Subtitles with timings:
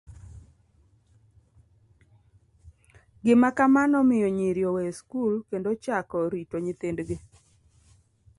[3.23, 7.17] Gima kama nomiyo nyiri oweyo skul kendo ochako rito nyithindgi.